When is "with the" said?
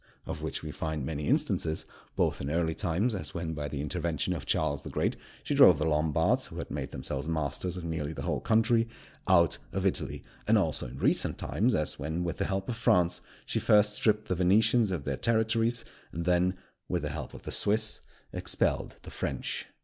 12.23-12.45, 16.89-17.09